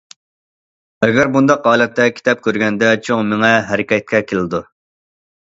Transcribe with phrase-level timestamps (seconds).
[1.07, 4.65] ئەگەر بۇنداق ھالەتتە كىتاب كۆرگەندە، چوڭ مېڭە ھەرىكەتكە كېلىدۇ.